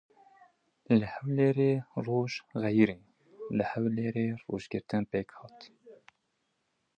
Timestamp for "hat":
5.39-5.59